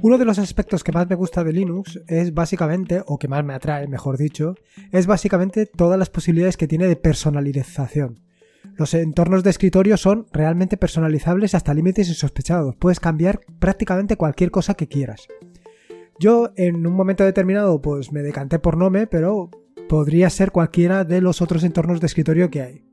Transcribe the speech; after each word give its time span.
Uno 0.00 0.16
de 0.16 0.24
los 0.24 0.38
aspectos 0.38 0.84
que 0.84 0.92
más 0.92 1.08
me 1.08 1.16
gusta 1.16 1.42
de 1.42 1.52
Linux 1.52 2.00
es 2.06 2.32
básicamente, 2.32 3.02
o 3.06 3.18
que 3.18 3.26
más 3.26 3.44
me 3.44 3.54
atrae, 3.54 3.88
mejor 3.88 4.16
dicho, 4.16 4.54
es 4.92 5.06
básicamente 5.06 5.66
todas 5.66 5.98
las 5.98 6.08
posibilidades 6.08 6.56
que 6.56 6.68
tiene 6.68 6.86
de 6.86 6.94
personalización. 6.94 8.20
Los 8.76 8.94
entornos 8.94 9.42
de 9.42 9.50
escritorio 9.50 9.96
son 9.96 10.26
realmente 10.32 10.76
personalizables 10.76 11.54
hasta 11.54 11.74
límites 11.74 12.08
insospechados. 12.08 12.76
Puedes 12.76 13.00
cambiar 13.00 13.40
prácticamente 13.58 14.16
cualquier 14.16 14.52
cosa 14.52 14.74
que 14.74 14.86
quieras. 14.86 15.26
Yo 16.20 16.52
en 16.56 16.86
un 16.86 16.92
momento 16.94 17.24
determinado 17.24 17.80
pues 17.80 18.12
me 18.12 18.22
decanté 18.22 18.60
por 18.60 18.76
Nome, 18.76 19.08
pero 19.08 19.50
podría 19.88 20.30
ser 20.30 20.52
cualquiera 20.52 21.04
de 21.04 21.20
los 21.20 21.42
otros 21.42 21.64
entornos 21.64 22.00
de 22.00 22.06
escritorio 22.06 22.50
que 22.50 22.62
hay. 22.62 22.87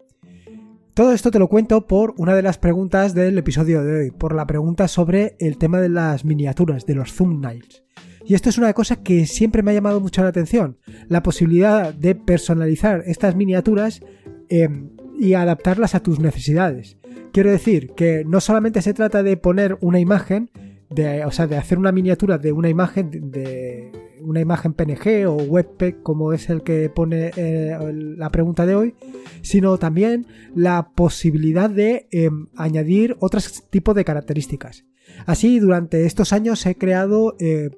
Todo 0.96 1.12
esto 1.12 1.30
te 1.30 1.40
lo 1.40 1.50
cuento 1.50 1.88
por 1.88 2.14
una 2.16 2.34
de 2.34 2.42
las 2.42 2.58
preguntas 2.58 3.14
del 3.14 3.38
episodio 3.38 3.84
de 3.84 4.00
hoy, 4.00 4.12
por 4.12 4.34
la 4.34 4.48
pregunta 4.48 4.88
sobre 4.88 5.36
el 5.40 5.58
tema 5.58 5.82
de 5.82 5.90
las 5.90 6.24
miniaturas, 6.24 6.86
de 6.86 6.96
los 6.96 7.14
thumbnails. 7.14 7.84
Y 8.26 8.34
esto 8.34 8.48
es 8.48 8.58
una 8.58 8.72
cosa 8.72 9.04
que 9.04 9.26
siempre 9.26 9.62
me 9.62 9.72
ha 9.72 9.74
llamado 9.74 10.00
mucho 10.00 10.24
la 10.24 10.30
atención, 10.30 10.78
la 11.10 11.22
posibilidad 11.22 11.94
de 11.94 12.16
personalizar 12.16 13.04
estas 13.08 13.36
miniaturas 13.36 14.00
em, 14.48 14.92
y 15.20 15.34
adaptarlas 15.34 15.96
a 15.96 16.00
tus 16.00 16.22
necesidades. 16.22 16.98
Quiero 17.34 17.52
decir 17.52 17.92
que 17.98 18.24
no 18.26 18.40
solamente 18.40 18.82
se 18.82 18.94
trata 18.94 19.22
de 19.22 19.36
poner 19.36 19.78
una 19.82 20.00
imagen, 20.00 20.50
de, 20.90 21.26
o 21.26 21.32
sea, 21.32 21.48
de 21.48 21.58
hacer 21.58 21.78
una 21.78 21.92
miniatura 21.92 22.38
de 22.38 22.52
una 22.52 22.70
imagen 22.70 23.32
de 23.32 23.92
una 24.22 24.40
imagen 24.40 24.74
PNG 24.74 25.28
o 25.28 25.36
WebP 25.36 26.02
como 26.02 26.34
es 26.34 26.50
el 26.50 26.64
que 26.64 26.90
pone 26.90 27.32
eh, 27.36 27.78
la 28.18 28.30
pregunta 28.30 28.66
de 28.66 28.76
hoy, 28.76 28.96
sino 29.42 29.78
también 29.78 30.26
la 30.56 30.92
posibilidad 30.96 31.70
de 31.70 32.08
em, 32.12 32.48
añadir 32.56 33.16
otros 33.20 33.70
tipos 33.70 33.96
de 33.96 34.06
características. 34.06 34.86
Así, 35.26 35.60
durante 35.60 36.06
estos 36.06 36.34
años 36.34 36.66
he 36.66 36.76
creado 36.76 37.36
eh, 37.40 37.70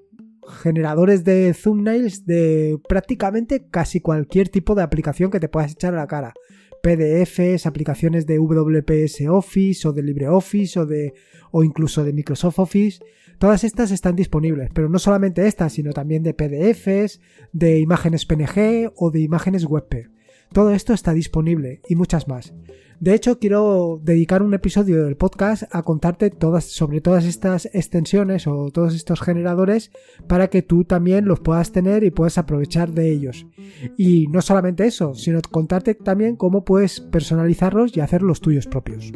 generadores 0.62 1.24
de 1.24 1.54
thumbnails 1.54 2.26
de 2.26 2.80
prácticamente 2.88 3.68
casi 3.70 4.00
cualquier 4.00 4.50
tipo 4.50 4.76
de 4.76 4.84
aplicación 4.84 5.30
que 5.30 5.40
te 5.40 5.50
puedas 5.50 5.74
echar 5.74 5.94
a 5.94 5.98
la 5.98 6.08
cara. 6.08 6.34
PDFs, 6.88 7.66
aplicaciones 7.66 8.26
de 8.26 8.40
WPS 8.40 9.28
Office 9.28 9.86
o 9.86 9.92
de 9.92 10.04
LibreOffice 10.04 10.80
o 10.80 10.86
de 10.86 11.14
o 11.52 11.66
incluso 11.66 12.06
de 12.06 12.14
Microsoft 12.14 12.60
Office. 12.60 13.00
Todas 13.40 13.66
estas 13.66 13.92
están 13.92 14.16
disponibles, 14.16 14.70
pero 14.74 14.88
no 14.88 14.98
solamente 14.98 15.46
estas, 15.48 15.74
sino 15.74 15.92
también 15.92 16.24
de 16.24 16.34
PDFs, 16.34 17.20
de 17.52 17.80
imágenes 17.80 18.26
PNG 18.26 18.94
o 18.96 19.12
de 19.12 19.20
imágenes 19.20 19.66
WebP. 19.66 20.10
Todo 20.52 20.72
esto 20.72 20.94
está 20.94 21.14
disponible 21.14 21.82
y 21.88 21.96
muchas 21.96 22.28
más. 22.28 22.54
De 23.00 23.14
hecho, 23.14 23.38
quiero 23.38 24.02
dedicar 24.04 24.42
un 24.42 24.56
episodio 24.56 25.06
del 25.06 25.18
podcast 25.18 25.64
a 25.72 25.84
contarte 25.84 26.34
sobre 26.62 27.00
todas 27.00 27.26
estas 27.26 27.68
extensiones 27.68 28.48
o 28.48 28.72
todos 28.72 28.96
estos 28.96 29.22
generadores 29.22 29.92
para 30.28 30.48
que 30.48 30.64
tú 30.64 30.84
también 30.84 31.26
los 31.26 31.40
puedas 31.40 31.72
tener 31.72 32.04
y 32.04 32.10
puedas 32.10 32.40
aprovechar 32.40 32.92
de 32.92 33.12
ellos. 33.12 33.46
Y 33.98 34.28
no 34.28 34.42
solamente 34.42 34.88
eso, 34.88 35.14
sino 35.14 35.42
contarte 35.44 35.94
también 35.94 36.36
cómo 36.36 36.66
puedes 36.66 37.00
personalizarlos 37.00 37.96
y 37.96 38.00
hacer 38.00 38.24
los 38.24 38.42
tuyos 38.42 38.66
propios. 38.66 39.12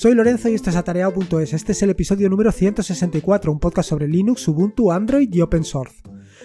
Soy 0.00 0.14
Lorenzo 0.14 0.48
y 0.48 0.54
esto 0.54 0.70
es 0.70 0.76
atareado.es. 0.76 1.52
Este 1.52 1.72
es 1.72 1.82
el 1.82 1.90
episodio 1.90 2.30
número 2.30 2.50
164, 2.52 3.52
un 3.52 3.60
podcast 3.60 3.90
sobre 3.90 4.08
Linux, 4.08 4.48
Ubuntu, 4.48 4.90
Android 4.90 5.28
y 5.30 5.42
Open 5.42 5.62
Source. 5.62 6.02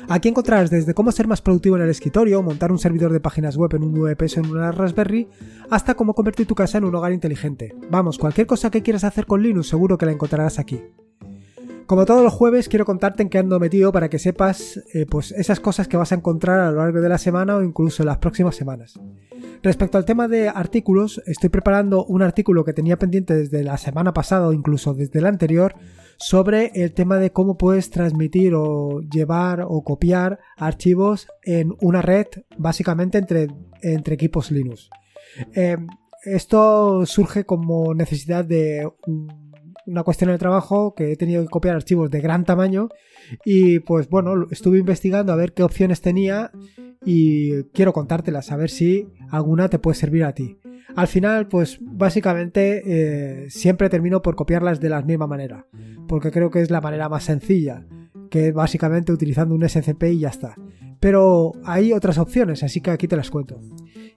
Aquí 0.10 0.28
encontrarás 0.28 0.70
desde 0.70 0.94
cómo 0.94 1.10
ser 1.14 1.26
más 1.26 1.42
productivo 1.42 1.78
en 1.78 1.84
el 1.84 1.90
escritorio, 1.90 2.44
montar 2.44 2.74
un 2.74 2.80
servidor 2.80 3.14
de 3.14 3.22
páginas 3.22 3.56
web 3.56 3.74
en 3.76 3.84
un 3.84 3.94
VPS 3.94 4.40
en 4.40 4.48
una 4.48 4.74
Raspberry, 4.74 5.30
hasta 5.70 5.94
cómo 5.94 6.14
convertir 6.14 6.46
tu 6.48 6.54
casa 6.54 6.80
en 6.80 6.84
un 6.84 6.96
hogar 6.96 7.14
inteligente. 7.14 7.74
Vamos, 7.90 8.18
cualquier 8.18 8.46
cosa 8.46 8.70
que 8.70 8.84
quieras 8.84 9.06
hacer 9.06 9.26
con 9.26 9.42
Linux 9.42 9.70
seguro 9.70 9.98
que 9.98 10.06
la 10.06 10.12
encontrarás 10.12 10.60
aquí. 10.60 10.82
Como 11.86 12.06
todos 12.06 12.24
los 12.24 12.34
jueves, 12.34 12.68
quiero 12.68 12.84
contarte 12.84 13.22
en 13.22 13.30
qué 13.30 13.38
ando 13.38 13.60
metido 13.60 13.92
para 13.92 14.10
que 14.10 14.18
sepas 14.18 14.82
eh, 14.94 15.06
pues 15.06 15.32
esas 15.32 15.60
cosas 15.60 15.88
que 15.88 15.98
vas 15.98 16.12
a 16.12 16.16
encontrar 16.16 16.60
a 16.60 16.72
lo 16.72 16.78
largo 16.78 17.00
de 17.00 17.10
la 17.10 17.20
semana 17.20 17.56
o 17.58 17.62
incluso 17.62 18.02
en 18.02 18.08
las 18.08 18.18
próximas 18.18 18.56
semanas. 18.56 19.00
Respecto 19.62 20.00
al 20.00 20.06
tema 20.06 20.28
de 20.28 20.50
artículos, 20.50 21.22
estoy 21.28 21.50
preparando 21.50 22.04
un 22.06 22.24
artículo 22.24 22.66
que 22.66 22.74
tenía 22.74 22.98
pendiente 22.98 23.36
desde 23.36 23.64
la 23.64 23.78
semana 23.78 24.14
pasada 24.14 24.48
o 24.48 24.54
incluso 24.54 24.96
desde 24.96 25.22
la 25.22 25.30
anterior 25.30 25.76
sobre 26.18 26.72
el 26.74 26.94
tema 26.94 27.18
de 27.18 27.32
cómo 27.32 27.56
puedes 27.56 27.92
transmitir 27.92 28.54
o 28.56 29.02
llevar 29.02 29.64
o 29.68 29.84
copiar 29.84 30.40
archivos 30.58 31.28
en 31.44 31.76
una 31.82 32.02
red 32.02 32.26
básicamente 32.58 33.20
entre, 33.20 33.48
equipos 34.14 34.50
Linux. 34.50 34.90
Eh, 35.54 35.78
esto 36.24 37.06
surge 37.06 37.46
como 37.46 37.94
necesidad 37.94 38.44
de 38.44 38.90
una 39.86 40.04
cuestión 40.04 40.32
de 40.32 40.38
trabajo 40.38 40.94
que 40.96 41.12
he 41.12 41.16
tenido 41.16 41.44
que 41.44 41.50
copiar 41.50 41.76
archivos 41.76 42.10
de 42.10 42.22
gran 42.22 42.46
tamaño 42.46 42.90
y 43.44 43.80
pues 43.80 44.10
bueno, 44.10 44.48
estuve 44.52 44.80
investigando 44.80 45.34
a 45.34 45.36
ver 45.36 45.54
qué 45.54 45.64
opciones 45.64 46.02
tenía 46.02 46.52
y 47.06 47.64
quiero 47.66 47.94
contártelas, 47.94 48.52
a 48.52 48.58
ver 48.58 48.70
si 48.70 49.08
alguna 49.30 49.70
te 49.70 49.80
puede 49.80 49.96
servir 49.96 50.24
a 50.24 50.34
ti. 50.34 50.58
Al 50.96 51.08
final, 51.08 51.48
pues 51.48 51.78
básicamente 51.82 52.82
eh, 52.86 53.50
siempre 53.50 53.90
termino 53.90 54.22
por 54.22 54.36
copiarlas 54.36 54.80
de 54.80 54.90
la 54.90 55.02
misma 55.02 55.28
manera, 55.28 55.66
porque 56.08 56.32
creo 56.32 56.50
que 56.50 56.62
es 56.62 56.72
la 56.72 56.82
manera 56.82 57.10
más 57.10 57.24
sencilla, 57.24 57.86
que 58.30 58.52
básicamente 58.52 59.12
utilizando 59.12 59.56
un 59.56 59.68
SCP 59.68 60.04
y 60.12 60.20
ya 60.20 60.30
está. 60.30 60.56
Pero 61.00 61.52
hay 61.66 61.92
otras 61.94 62.18
opciones, 62.18 62.64
así 62.64 62.82
que 62.82 62.92
aquí 62.92 63.08
te 63.08 63.18
las 63.18 63.30
cuento. 63.30 63.60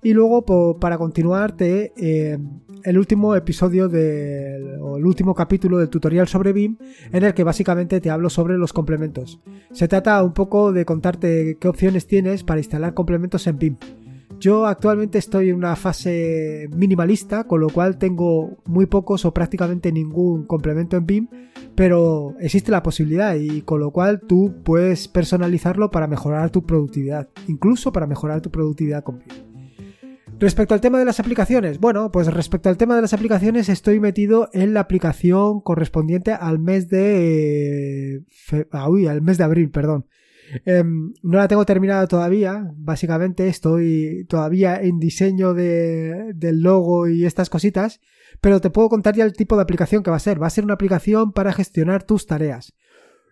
Y 0.02 0.12
luego, 0.12 0.76
para 0.78 0.98
continuar, 0.98 1.56
te, 1.56 1.92
eh, 1.96 2.38
el 2.84 2.98
último 2.98 3.34
episodio 3.34 3.88
del, 3.88 4.78
o 4.80 4.96
el 4.96 5.06
último 5.06 5.34
capítulo 5.34 5.78
del 5.78 5.88
tutorial 5.88 6.28
sobre 6.28 6.52
BIM, 6.52 6.76
en 7.12 7.24
el 7.24 7.34
que 7.34 7.44
básicamente 7.44 8.00
te 8.00 8.10
hablo 8.10 8.30
sobre 8.30 8.58
los 8.58 8.72
complementos. 8.72 9.40
Se 9.72 9.88
trata 9.88 10.22
un 10.22 10.32
poco 10.32 10.72
de 10.72 10.84
contarte 10.84 11.56
qué 11.60 11.68
opciones 11.68 12.06
tienes 12.06 12.44
para 12.44 12.60
instalar 12.60 12.94
complementos 12.94 13.46
en 13.46 13.58
BIM. 13.58 13.76
Yo 14.40 14.66
actualmente 14.66 15.18
estoy 15.18 15.50
en 15.50 15.56
una 15.56 15.74
fase 15.74 16.68
minimalista, 16.72 17.44
con 17.44 17.60
lo 17.60 17.68
cual 17.70 17.98
tengo 17.98 18.58
muy 18.66 18.86
pocos 18.86 19.24
o 19.24 19.34
prácticamente 19.34 19.90
ningún 19.90 20.46
complemento 20.46 20.96
en 20.96 21.06
BIM, 21.06 21.28
pero 21.74 22.36
existe 22.38 22.70
la 22.70 22.84
posibilidad 22.84 23.34
y 23.34 23.62
con 23.62 23.80
lo 23.80 23.90
cual 23.90 24.20
tú 24.20 24.54
puedes 24.62 25.08
personalizarlo 25.08 25.90
para 25.90 26.06
mejorar 26.06 26.50
tu 26.50 26.64
productividad, 26.64 27.28
incluso 27.48 27.92
para 27.92 28.06
mejorar 28.06 28.40
tu 28.40 28.50
productividad 28.50 29.02
con 29.02 29.18
BIM. 29.18 29.47
Respecto 30.40 30.74
al 30.74 30.80
tema 30.80 31.00
de 31.00 31.04
las 31.04 31.18
aplicaciones, 31.18 31.80
bueno, 31.80 32.12
pues 32.12 32.32
respecto 32.32 32.68
al 32.68 32.76
tema 32.76 32.94
de 32.94 33.02
las 33.02 33.12
aplicaciones 33.12 33.68
estoy 33.68 33.98
metido 33.98 34.48
en 34.52 34.72
la 34.72 34.80
aplicación 34.80 35.60
correspondiente 35.60 36.30
al 36.32 36.60
mes 36.60 36.88
de... 36.88 38.22
Ah, 38.70 38.88
uy, 38.88 39.08
al 39.08 39.20
mes 39.20 39.38
de 39.38 39.44
abril, 39.44 39.70
perdón. 39.70 40.06
Em, 40.64 41.12
no 41.22 41.38
la 41.38 41.48
tengo 41.48 41.66
terminada 41.66 42.06
todavía, 42.06 42.72
básicamente 42.76 43.48
estoy 43.48 44.26
todavía 44.28 44.80
en 44.80 45.00
diseño 45.00 45.54
de, 45.54 46.32
del 46.34 46.62
logo 46.62 47.08
y 47.08 47.26
estas 47.26 47.50
cositas, 47.50 48.00
pero 48.40 48.60
te 48.60 48.70
puedo 48.70 48.88
contar 48.88 49.16
ya 49.16 49.24
el 49.24 49.32
tipo 49.32 49.56
de 49.56 49.62
aplicación 49.62 50.04
que 50.04 50.10
va 50.10 50.16
a 50.16 50.20
ser. 50.20 50.40
Va 50.40 50.46
a 50.46 50.50
ser 50.50 50.64
una 50.64 50.74
aplicación 50.74 51.32
para 51.32 51.52
gestionar 51.52 52.04
tus 52.04 52.26
tareas. 52.26 52.74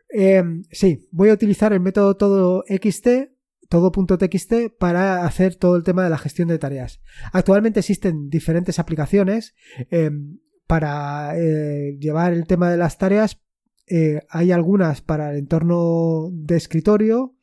Em, 0.09 0.65
sí, 0.73 1.09
voy 1.12 1.28
a 1.28 1.34
utilizar 1.34 1.73
el 1.73 1.81
método 1.81 2.17
todo 2.17 2.65
XT 2.69 3.35
todo.txt 3.69 4.71
para 4.78 5.25
hacer 5.25 5.56
todo 5.56 5.77
el 5.77 5.82
tema 5.82 6.04
de 6.04 6.10
la 6.10 6.19
gestión 6.19 6.49
de 6.49 6.59
tareas. 6.59 7.00
Actualmente 7.32 7.81
existen 7.81 8.28
diferentes 8.28 8.78
aplicaciones 8.78 9.54
em, 9.91 10.38
para 10.66 11.38
eh, 11.38 11.97
llevar 11.99 12.32
el 12.32 12.46
tema 12.46 12.70
de 12.70 12.76
las 12.76 12.99
tareas. 12.99 13.43
Eh, 13.88 14.20
hay 14.29 14.52
algunas 14.52 15.00
para 15.00 15.31
el 15.31 15.38
entorno 15.38 16.29
de 16.32 16.56
escritorio, 16.56 17.37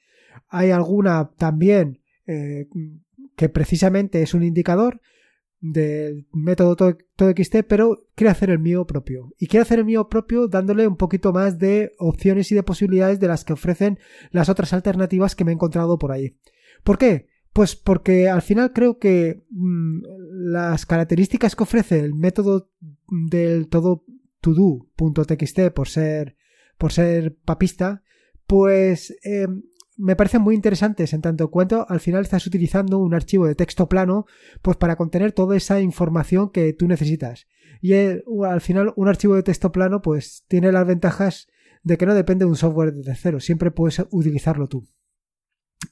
hay 0.50 0.72
alguna 0.72 1.32
también 1.38 2.02
eh, 2.28 2.68
que 3.36 3.50
precisamente 3.50 4.22
es 4.22 4.34
un 4.34 4.44
indicador 4.44 5.02
del 5.64 6.28
método 6.34 6.76
TodoXT, 6.76 7.64
pero 7.66 8.06
quiero 8.16 8.32
hacer 8.32 8.50
el 8.50 8.60
mío 8.60 8.86
propio. 8.86 9.32
Y 9.40 9.48
quiero 9.48 9.62
hacer 9.62 9.80
el 9.80 9.86
mío 9.86 10.10
propio 10.10 10.50
dándole 10.50 10.86
un 10.86 10.98
poquito 10.98 11.32
más 11.32 11.58
de 11.58 11.94
opciones 12.00 12.52
y 12.52 12.56
de 12.56 12.64
posibilidades 12.64 13.22
de 13.22 13.30
las 13.30 13.46
que 13.46 13.54
ofrecen 13.54 13.98
las 14.32 14.50
otras 14.50 14.74
alternativas 14.74 15.36
que 15.36 15.46
me 15.46 15.52
he 15.52 15.54
encontrado 15.54 15.98
por 15.98 16.12
ahí. 16.12 16.36
¿Por 16.84 16.98
qué? 16.98 17.30
Pues 17.54 17.78
porque 17.78 18.28
al 18.28 18.42
final 18.42 18.74
creo 18.74 19.00
que 19.00 19.46
mm, 19.52 20.02
las 20.52 20.86
características 20.86 21.56
que 21.56 21.64
ofrece 21.64 22.00
el 22.02 22.14
método 22.14 22.70
del 23.08 23.70
todo 23.70 24.04
todo.txt 24.42 25.70
por 25.74 25.88
ser 25.88 26.36
por 26.78 26.92
ser 26.92 27.38
papista, 27.46 28.04
pues 28.48 29.16
em, 29.24 29.64
me 29.98 30.16
parecen 30.16 30.42
muy 30.42 30.56
interesantes 30.56 31.14
en 31.14 31.22
tanto 31.22 31.50
cuanto 31.52 31.86
al 31.90 32.00
final 32.00 32.22
estás 32.22 32.46
utilizando 32.48 33.00
un 33.00 33.14
archivo 33.14 33.46
de 33.46 33.56
texto 33.56 33.88
plano 33.88 34.26
pues 34.62 34.78
para 34.78 34.96
contener 34.96 35.32
toda 35.32 35.56
esa 35.56 35.82
información 35.82 36.50
que 36.50 36.74
tú 36.74 36.88
necesitas 36.88 37.48
y 37.82 37.94
al 37.94 38.62
final 38.62 38.94
un 38.96 39.08
archivo 39.08 39.36
de 39.36 39.44
texto 39.44 39.72
plano 39.72 40.02
pues 40.02 40.46
tiene 40.48 40.72
las 40.72 40.88
ventajas 40.88 41.48
de 41.84 41.98
que 41.98 42.06
no 42.06 42.16
depende 42.16 42.46
de 42.46 42.50
un 42.50 42.56
software 42.56 42.94
de 42.94 43.04
tercero 43.04 43.40
siempre 43.40 43.72
puedes 43.72 44.04
utilizarlo 44.12 44.68
tú 44.68 44.88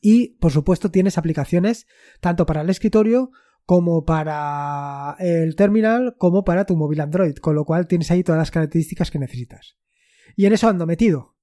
Y, 0.02 0.38
por 0.40 0.52
supuesto, 0.52 0.90
tienes 0.90 1.18
aplicaciones 1.18 1.86
tanto 2.22 2.46
para 2.46 2.62
el 2.62 2.70
escritorio 2.70 3.32
como 3.66 4.06
para 4.06 5.16
el 5.20 5.56
terminal 5.56 6.16
como 6.18 6.44
para 6.44 6.66
tu 6.66 6.76
móvil 6.76 7.02
Android, 7.02 7.36
con 7.36 7.56
lo 7.56 7.66
cual 7.66 7.88
tienes 7.88 8.10
ahí 8.12 8.24
todas 8.24 8.40
las 8.40 8.52
características 8.52 9.12
que 9.12 9.20
necesitas. 9.20 9.78
Y 10.36 10.46
en 10.46 10.54
eso 10.54 10.68
ando 10.68 10.86
metido. 10.86 11.36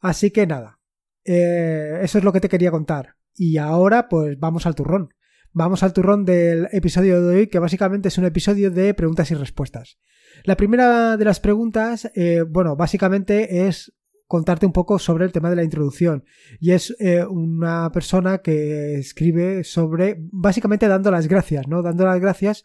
Así 0.00 0.30
que 0.30 0.46
nada, 0.46 0.80
eh, 1.24 2.00
eso 2.02 2.18
es 2.18 2.24
lo 2.24 2.32
que 2.32 2.40
te 2.40 2.48
quería 2.48 2.70
contar. 2.70 3.16
Y 3.34 3.56
ahora 3.56 4.08
pues 4.08 4.38
vamos 4.38 4.66
al 4.66 4.74
turrón. 4.74 5.14
Vamos 5.52 5.82
al 5.82 5.92
turrón 5.92 6.24
del 6.24 6.68
episodio 6.72 7.22
de 7.22 7.36
hoy, 7.36 7.46
que 7.46 7.60
básicamente 7.60 8.08
es 8.08 8.18
un 8.18 8.24
episodio 8.24 8.70
de 8.70 8.92
preguntas 8.92 9.30
y 9.30 9.34
respuestas. 9.34 9.98
La 10.42 10.56
primera 10.56 11.16
de 11.16 11.24
las 11.24 11.38
preguntas, 11.38 12.10
eh, 12.16 12.42
bueno, 12.42 12.74
básicamente 12.74 13.68
es 13.68 13.92
contarte 14.26 14.66
un 14.66 14.72
poco 14.72 14.98
sobre 14.98 15.24
el 15.24 15.32
tema 15.32 15.50
de 15.50 15.56
la 15.56 15.62
introducción. 15.62 16.24
Y 16.58 16.72
es 16.72 16.96
eh, 16.98 17.24
una 17.24 17.90
persona 17.92 18.38
que 18.38 18.96
escribe 18.96 19.62
sobre, 19.62 20.16
básicamente 20.32 20.88
dando 20.88 21.12
las 21.12 21.28
gracias, 21.28 21.68
¿no? 21.68 21.82
Dando 21.82 22.04
las 22.04 22.20
gracias 22.20 22.64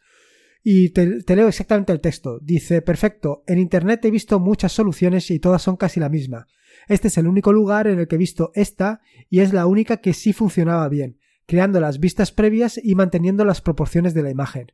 y 0.64 0.90
te, 0.90 1.36
leo 1.36 1.48
exactamente 1.48 1.94
el 1.94 2.02
texto. 2.02 2.40
Dice, 2.42 2.82
perfecto, 2.82 3.44
en 3.48 3.60
Internet 3.60 4.04
he 4.06 4.12
visto 4.12 4.40
muchas 4.40 4.72
soluciones 4.72 5.32
y 5.32 5.40
todas 5.40 5.62
son 5.62 5.78
casi 5.78 6.00
la 6.00 6.10
misma. 6.10 6.48
Este 6.88 7.08
es 7.08 7.18
el 7.18 7.28
único 7.28 7.54
lugar 7.54 7.88
en 7.88 8.00
el 8.00 8.08
que 8.08 8.16
he 8.16 8.20
visto 8.20 8.52
esta 8.56 9.02
y 9.30 9.40
es 9.40 9.54
la 9.54 9.66
única 9.66 9.98
que 9.98 10.14
sí 10.14 10.34
funcionaba 10.34 10.88
bien, 10.90 11.20
creando 11.46 11.80
las 11.80 12.00
vistas 12.00 12.32
previas 12.32 12.80
y 12.82 12.96
manteniendo 12.96 13.46
las 13.46 13.62
proporciones 13.62 14.14
de 14.14 14.24
la 14.24 14.30
imagen. 14.30 14.72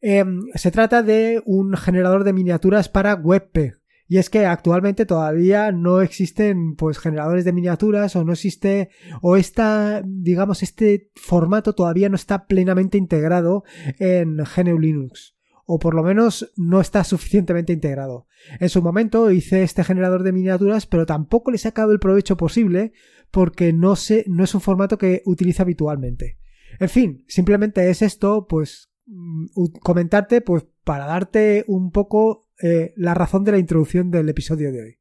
Em, 0.00 0.42
se 0.54 0.70
trata 0.70 1.02
de 1.02 1.42
un 1.44 1.76
generador 1.76 2.24
de 2.24 2.32
miniaturas 2.32 2.88
para 2.88 3.14
WebP, 3.14 3.79
y 4.10 4.18
es 4.18 4.28
que 4.28 4.44
actualmente 4.44 5.06
todavía 5.06 5.70
no 5.70 6.00
existen 6.00 6.74
pues 6.74 6.98
generadores 6.98 7.44
de 7.44 7.52
miniaturas 7.52 8.16
o 8.16 8.24
no 8.24 8.32
existe 8.32 8.90
o 9.22 9.36
esta 9.36 10.02
digamos 10.04 10.64
este 10.64 11.12
formato 11.14 11.76
todavía 11.76 12.08
no 12.08 12.16
está 12.16 12.46
plenamente 12.46 12.98
integrado 12.98 13.62
en 14.00 14.38
GNU 14.38 14.80
Linux 14.80 15.36
o 15.64 15.78
por 15.78 15.94
lo 15.94 16.02
menos 16.02 16.52
no 16.56 16.80
está 16.80 17.04
suficientemente 17.04 17.72
integrado. 17.72 18.26
En 18.58 18.68
su 18.68 18.82
momento 18.82 19.30
hice 19.30 19.62
este 19.62 19.84
generador 19.84 20.24
de 20.24 20.32
miniaturas, 20.32 20.86
pero 20.86 21.06
tampoco 21.06 21.52
le 21.52 21.54
he 21.54 21.60
sacado 21.60 21.92
el 21.92 22.00
provecho 22.00 22.36
posible 22.36 22.92
porque 23.30 23.72
no 23.72 23.94
sé, 23.94 24.24
no 24.26 24.42
es 24.42 24.52
un 24.56 24.60
formato 24.60 24.98
que 24.98 25.22
utilice 25.24 25.62
habitualmente. 25.62 26.40
En 26.80 26.88
fin, 26.88 27.24
simplemente 27.28 27.88
es 27.88 28.02
esto, 28.02 28.48
pues 28.48 28.90
mm, 29.06 29.66
comentarte, 29.80 30.40
pues 30.40 30.66
para 30.82 31.06
darte 31.06 31.64
un 31.68 31.92
poco 31.92 32.49
eh, 32.62 32.92
la 32.96 33.14
razón 33.14 33.44
de 33.44 33.52
la 33.52 33.58
introducción 33.58 34.10
del 34.10 34.28
episodio 34.28 34.72
de 34.72 34.82
hoy. 34.82 34.98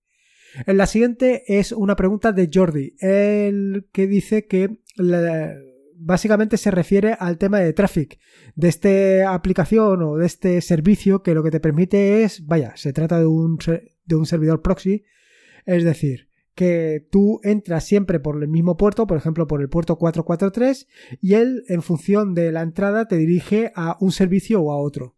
En 0.65 0.77
la 0.77 0.87
siguiente 0.87 1.43
es 1.47 1.71
una 1.71 1.95
pregunta 1.95 2.31
de 2.31 2.49
Jordi, 2.51 2.95
el 2.99 3.87
que 3.91 4.07
dice 4.07 4.47
que 4.47 4.79
básicamente 5.95 6.57
se 6.57 6.71
refiere 6.71 7.15
al 7.19 7.37
tema 7.37 7.59
de 7.59 7.73
traffic 7.73 8.19
de 8.55 8.67
esta 8.69 9.33
aplicación 9.33 10.01
o 10.01 10.17
de 10.17 10.25
este 10.25 10.61
servicio 10.61 11.21
que 11.21 11.33
lo 11.33 11.43
que 11.43 11.51
te 11.51 11.59
permite 11.59 12.23
es, 12.23 12.45
vaya, 12.45 12.75
se 12.75 12.93
trata 12.93 13.19
de 13.19 13.27
un, 13.27 13.59
de 14.05 14.15
un 14.15 14.25
servidor 14.25 14.61
proxy, 14.61 15.03
es 15.65 15.83
decir, 15.83 16.29
que 16.55 17.07
tú 17.09 17.39
entras 17.43 17.85
siempre 17.85 18.19
por 18.19 18.41
el 18.41 18.49
mismo 18.49 18.75
puerto, 18.75 19.07
por 19.07 19.17
ejemplo 19.17 19.47
por 19.47 19.61
el 19.61 19.69
puerto 19.69 19.97
443, 19.97 20.87
y 21.21 21.35
él 21.35 21.63
en 21.67 21.81
función 21.81 22.33
de 22.33 22.51
la 22.51 22.61
entrada 22.61 23.07
te 23.07 23.17
dirige 23.17 23.71
a 23.75 23.97
un 23.99 24.11
servicio 24.11 24.61
o 24.61 24.71
a 24.71 24.77
otro. 24.77 25.15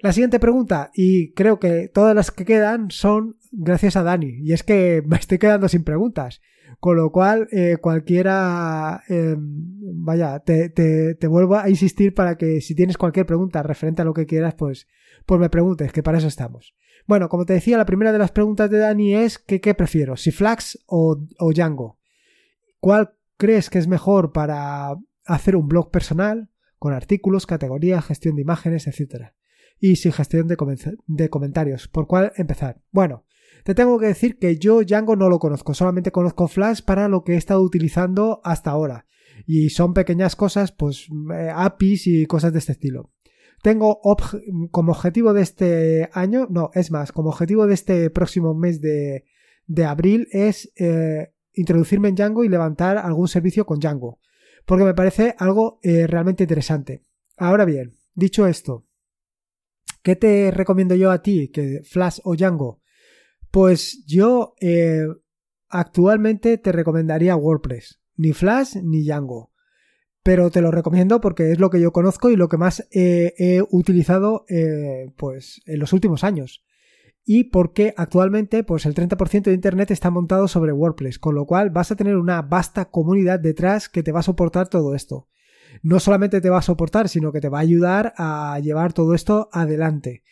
La 0.00 0.12
siguiente 0.12 0.38
pregunta, 0.38 0.90
y 0.94 1.32
creo 1.32 1.58
que 1.58 1.88
todas 1.88 2.14
las 2.14 2.30
que 2.30 2.44
quedan 2.44 2.90
son 2.90 3.36
gracias 3.50 3.96
a 3.96 4.04
Dani, 4.04 4.38
y 4.42 4.52
es 4.52 4.62
que 4.62 5.02
me 5.06 5.16
estoy 5.16 5.38
quedando 5.38 5.68
sin 5.68 5.84
preguntas. 5.84 6.40
Con 6.80 6.96
lo 6.96 7.10
cual, 7.10 7.48
eh, 7.50 7.78
cualquiera, 7.80 9.02
eh, 9.08 9.34
vaya, 9.36 10.38
te, 10.40 10.68
te, 10.68 11.16
te, 11.16 11.26
vuelvo 11.26 11.56
a 11.56 11.68
insistir 11.68 12.14
para 12.14 12.36
que 12.36 12.60
si 12.60 12.76
tienes 12.76 12.96
cualquier 12.96 13.26
pregunta 13.26 13.64
referente 13.64 14.02
a 14.02 14.04
lo 14.04 14.14
que 14.14 14.26
quieras, 14.26 14.54
pues, 14.54 14.86
pues 15.26 15.40
me 15.40 15.50
preguntes, 15.50 15.92
que 15.92 16.04
para 16.04 16.18
eso 16.18 16.28
estamos. 16.28 16.76
Bueno, 17.08 17.28
como 17.28 17.46
te 17.46 17.54
decía, 17.54 17.78
la 17.78 17.86
primera 17.86 18.12
de 18.12 18.18
las 18.18 18.30
preguntas 18.30 18.70
de 18.70 18.78
Dani 18.78 19.14
es 19.14 19.38
que 19.38 19.60
qué 19.60 19.74
prefiero, 19.74 20.16
si 20.16 20.30
Flax 20.30 20.78
o, 20.86 21.26
o 21.38 21.52
Django. 21.52 21.98
¿Cuál 22.78 23.14
crees 23.36 23.70
que 23.70 23.78
es 23.78 23.88
mejor 23.88 24.30
para 24.30 24.94
hacer 25.24 25.56
un 25.56 25.66
blog 25.66 25.90
personal 25.90 26.48
con 26.78 26.92
artículos, 26.92 27.46
categorías, 27.46 28.04
gestión 28.04 28.36
de 28.36 28.42
imágenes, 28.42 28.86
etcétera? 28.86 29.34
Y 29.80 29.96
sin 29.96 30.12
gestión 30.12 30.48
de, 30.48 31.28
comentarios. 31.30 31.88
¿Por 31.88 32.06
cuál 32.06 32.32
empezar? 32.36 32.80
Bueno, 32.90 33.24
te 33.64 33.74
tengo 33.74 33.98
que 33.98 34.06
decir 34.06 34.38
que 34.38 34.58
yo 34.58 34.82
Django 34.82 35.16
no 35.16 35.28
lo 35.28 35.38
conozco, 35.38 35.74
solamente 35.74 36.10
conozco 36.10 36.48
Flash 36.48 36.82
para 36.82 37.08
lo 37.08 37.22
que 37.22 37.34
he 37.34 37.36
estado 37.36 37.62
utilizando 37.62 38.40
hasta 38.44 38.70
ahora. 38.70 39.06
Y 39.46 39.70
son 39.70 39.94
pequeñas 39.94 40.34
cosas, 40.34 40.72
pues 40.72 41.06
eh, 41.32 41.50
APIs 41.54 42.06
y 42.06 42.26
cosas 42.26 42.52
de 42.52 42.58
este 42.58 42.72
estilo. 42.72 43.12
Tengo 43.62 44.00
como 44.70 44.92
objetivo 44.92 45.32
de 45.32 45.42
este 45.42 46.10
año, 46.12 46.46
no, 46.50 46.70
es 46.74 46.90
más, 46.90 47.12
como 47.12 47.30
objetivo 47.30 47.66
de 47.66 47.74
este 47.74 48.10
próximo 48.10 48.54
mes 48.54 48.80
de, 48.80 49.24
de 49.68 49.84
abril 49.84 50.26
es 50.32 50.72
eh, 50.76 51.32
introducirme 51.52 52.08
en 52.08 52.16
Django 52.16 52.42
y 52.42 52.48
levantar 52.48 52.98
algún 52.98 53.28
servicio 53.28 53.66
con 53.66 53.78
Django. 53.78 54.18
Porque 54.64 54.84
me 54.84 54.94
parece 54.94 55.34
algo 55.38 55.78
eh, 55.82 56.06
realmente 56.06 56.42
interesante. 56.42 57.02
Ahora 57.36 57.64
bien, 57.64 57.94
dicho 58.14 58.46
esto, 58.46 58.87
¿qué 60.02 60.16
te 60.16 60.50
recomiendo 60.50 60.94
yo 60.94 61.10
a 61.10 61.22
ti? 61.22 61.48
¿Que 61.48 61.82
Flash 61.84 62.18
o 62.24 62.34
Django? 62.34 62.80
Pues 63.50 64.04
yo 64.06 64.54
eh, 64.60 65.06
actualmente 65.68 66.58
te 66.58 66.72
recomendaría 66.72 67.36
WordPress, 67.36 68.00
ni 68.16 68.32
Flash 68.32 68.76
ni 68.82 69.04
Django. 69.04 69.52
Pero 70.22 70.50
te 70.50 70.60
lo 70.60 70.70
recomiendo 70.70 71.20
porque 71.20 71.52
es 71.52 71.58
lo 71.58 71.70
que 71.70 71.80
yo 71.80 71.92
conozco 71.92 72.30
y 72.30 72.36
lo 72.36 72.48
que 72.48 72.58
más 72.58 72.86
he 72.90 73.62
utilizado 73.70 74.44
eh, 74.48 75.10
pues 75.16 75.62
en 75.64 75.78
los 75.78 75.92
últimos 75.92 76.24
años. 76.24 76.64
Y 77.30 77.44
porque 77.44 77.92
actualmente 77.96 78.64
pues 78.64 78.86
el 78.86 78.94
30% 78.94 79.42
de 79.42 79.52
Internet 79.52 79.90
está 79.90 80.10
montado 80.10 80.48
sobre 80.48 80.72
WordPress, 80.72 81.18
con 81.18 81.34
lo 81.34 81.44
cual 81.44 81.68
vas 81.68 81.90
a 81.90 81.96
tener 81.96 82.16
una 82.16 82.40
vasta 82.40 82.86
comunidad 82.86 83.38
detrás 83.38 83.90
que 83.90 84.02
te 84.02 84.12
va 84.12 84.20
a 84.20 84.22
soportar 84.22 84.68
todo 84.68 84.94
esto. 84.94 85.28
No 85.82 86.00
solamente 86.00 86.40
te 86.40 86.50
va 86.50 86.58
a 86.58 86.62
soportar, 86.62 87.08
sino 87.08 87.32
que 87.32 87.40
te 87.40 87.48
va 87.48 87.58
a 87.58 87.62
ayudar 87.62 88.14
a 88.16 88.58
llevar 88.60 88.92
todo 88.92 89.14
esto 89.14 89.48
adelante. 89.52 90.22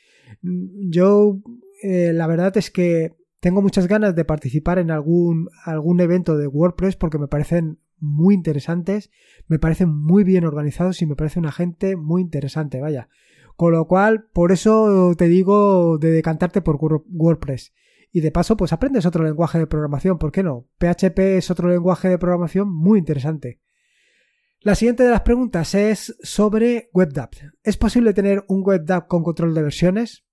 Yo 0.43 1.41
eh, 1.83 2.13
la 2.13 2.27
verdad 2.27 2.57
es 2.57 2.71
que 2.71 3.17
tengo 3.41 3.63
muchas 3.63 3.87
ganas 3.87 4.15
de 4.15 4.25
participar 4.25 4.79
en 4.79 4.91
algún, 4.91 5.49
algún 5.65 6.01
evento 6.01 6.37
de 6.37 6.47
WordPress 6.47 6.97
porque 6.97 7.19
me 7.19 7.29
parecen 7.29 7.79
muy 7.99 8.35
interesantes, 8.35 9.11
me 9.47 9.59
parecen 9.59 9.89
muy 9.89 10.25
bien 10.25 10.45
organizados 10.45 11.01
y 11.03 11.07
me 11.07 11.17
parece 11.17 11.39
una 11.39 11.53
gente 11.53 11.97
muy 11.97 12.23
interesante, 12.23 12.81
vaya. 12.81 13.09
Con 13.57 13.73
lo 13.73 13.87
cual, 13.87 14.29
por 14.33 14.53
eso 14.53 15.15
te 15.17 15.29
digo 15.29 15.97
de 15.99 16.11
decantarte 16.11 16.61
por 16.61 16.77
WordPress. 16.81 17.73
Y 18.13 18.21
de 18.21 18.31
paso, 18.31 18.57
pues 18.57 18.73
aprendes 18.73 19.07
otro 19.07 19.25
lenguaje 19.25 19.59
de 19.59 19.67
programación, 19.67 20.19
¿por 20.19 20.33
qué 20.33 20.43
no? 20.43 20.67
PHP 20.79 21.19
es 21.37 21.51
otro 21.51 21.69
lenguaje 21.69 22.09
de 22.09 22.19
programación 22.19 22.71
muy 22.73 22.99
interesante. 22.99 23.61
La 24.67 24.75
siguiente 24.75 25.05
de 25.05 25.11
las 25.11 25.21
preguntas 25.21 25.77
es 25.77 26.17
sobre 26.25 26.91
WebDAV. 26.93 27.31
¿Es 27.63 27.77
posible 27.77 28.13
tener 28.15 28.45
un 28.49 28.65
WebDAV 28.67 29.07
con 29.07 29.23
control 29.23 29.55
de 29.55 29.63
versiones? 29.63 30.25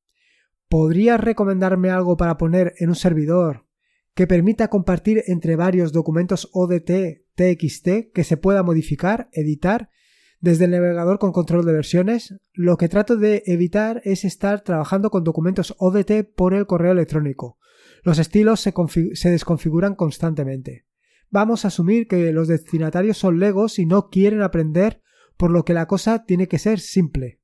¿Podrías 0.68 1.20
recomendarme 1.20 1.92
algo 1.92 2.18
para 2.18 2.36
poner 2.40 2.74
en 2.80 2.90
un 2.90 2.96
servidor 2.96 3.68
que 4.16 4.26
permita 4.26 4.70
compartir 4.70 5.22
entre 5.28 5.56
varios 5.56 5.94
documentos 5.94 6.50
ODT 6.52 7.28
TXT 7.36 8.12
que 8.12 8.24
se 8.24 8.38
pueda 8.38 8.64
modificar, 8.64 9.30
editar 9.34 9.92
desde 10.40 10.66
el 10.66 10.72
navegador 10.72 11.20
con 11.20 11.32
control 11.32 11.64
de 11.64 11.74
versiones? 11.74 12.34
Lo 12.54 12.78
que 12.78 12.90
trato 12.90 13.18
de 13.18 13.44
evitar 13.46 14.02
es 14.04 14.26
estar 14.26 14.62
trabajando 14.62 15.12
con 15.12 15.24
documentos 15.24 15.76
ODT 15.78 16.34
por 16.36 16.56
el 16.56 16.66
correo 16.66 16.94
electrónico. 16.94 17.60
Los 18.02 18.18
estilos 18.18 18.62
se, 18.62 18.74
se 19.14 19.30
desconfiguran 19.30 19.94
constantemente. 19.94 20.88
Vamos 21.34 21.66
a 21.66 21.70
asumir 21.70 22.08
que 22.08 22.32
los 22.32 22.48
destinatarios 22.48 23.18
son 23.18 23.40
legos 23.40 23.80
y 23.80 23.88
no 23.88 24.12
quieren 24.12 24.44
aprender, 24.44 25.02
por 25.36 25.50
lo 25.50 25.66
que 25.66 25.74
la 25.74 25.88
cosa 25.88 26.26
tiene 26.26 26.48
que 26.48 26.60
ser 26.60 26.80
simple. 26.80 27.40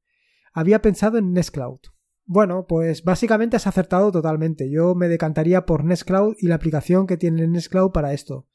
Había 0.53 0.83
pensado 0.83 1.17
en 1.17 1.33
Nextcloud. 1.33 1.79
Bueno, 2.23 2.67
pues 2.67 3.03
básicamente 3.03 3.55
has 3.55 3.65
acertado 3.65 4.11
totalmente. 4.11 4.69
Yo 4.69 4.93
me 4.93 5.07
decantaría 5.07 5.65
por 5.65 5.85
Nextcloud 5.85 6.35
y 6.37 6.45
la 6.45 6.53
aplicación 6.53 7.07
que 7.07 7.17
tiene 7.17 7.47
Nextcloud 7.47 7.91
para 7.91 8.13
esto. 8.13 8.47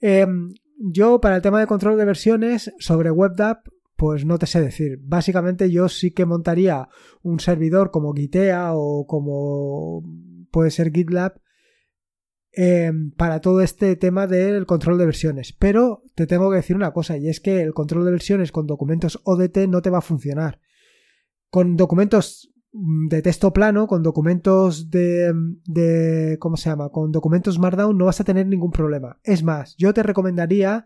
Em, 0.00 0.52
yo, 0.78 1.20
para 1.20 1.36
el 1.36 1.42
tema 1.42 1.60
de 1.60 1.68
control 1.68 1.96
de 1.96 2.06
versiones 2.06 2.74
sobre 2.80 3.12
WebDAV, 3.12 3.58
pues 3.94 4.24
no 4.24 4.36
te 4.36 4.46
sé 4.46 4.60
decir. 4.60 4.98
Básicamente 5.00 5.70
yo 5.70 5.88
sí 5.88 6.10
que 6.10 6.26
montaría 6.26 6.88
un 7.22 7.38
servidor 7.38 7.92
como 7.92 8.14
Gitea 8.14 8.72
o 8.74 9.06
como 9.06 10.02
puede 10.50 10.72
ser 10.72 10.90
GitLab 10.90 11.40
em, 12.52 13.10
para 13.12 13.40
todo 13.40 13.60
este 13.60 13.96
tema 13.96 14.26
del 14.26 14.66
control 14.66 14.98
de 14.98 15.06
versiones. 15.06 15.52
Pero 15.52 16.04
te 16.14 16.26
tengo 16.26 16.50
que 16.50 16.56
decir 16.56 16.76
una 16.76 16.92
cosa 16.92 17.16
y 17.16 17.28
es 17.28 17.40
que 17.40 17.60
el 17.60 17.74
control 17.74 18.04
de 18.04 18.10
versiones 18.12 18.52
con 18.52 18.66
documentos 18.66 19.20
ODT 19.24 19.68
no 19.68 19.82
te 19.82 19.90
va 19.90 19.98
a 19.98 20.02
funcionar. 20.02 20.60
Con 21.50 21.76
documentos 21.76 22.52
de 22.72 23.22
texto 23.22 23.52
plano, 23.52 23.86
con 23.88 24.02
documentos 24.02 24.90
de, 24.90 25.32
de 25.64 26.36
¿cómo 26.38 26.56
se 26.56 26.70
llama? 26.70 26.90
Con 26.90 27.10
documentos 27.10 27.58
Markdown 27.58 27.98
no 27.98 28.04
vas 28.04 28.20
a 28.20 28.24
tener 28.24 28.46
ningún 28.46 28.70
problema. 28.70 29.18
Es 29.24 29.42
más, 29.42 29.76
yo 29.76 29.92
te 29.92 30.02
recomendaría 30.02 30.84